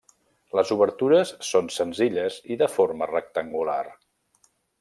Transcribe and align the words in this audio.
Les 0.59 0.71
obertures 0.75 1.33
són 1.49 1.69
senzilles 1.77 2.39
i 2.57 2.59
de 2.65 2.73
forma 2.79 3.11
rectangular. 3.15 3.81